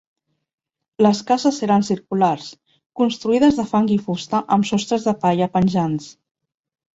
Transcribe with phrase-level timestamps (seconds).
[1.05, 2.47] Les cases eren circulars,
[3.01, 6.11] construïdes de fang i fusta amb sostres de palla penjants.